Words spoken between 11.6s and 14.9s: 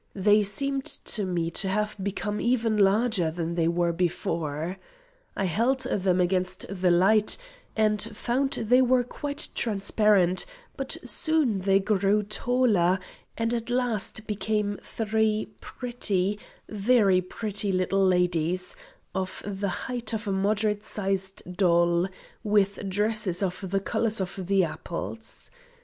they grew taller, and at last became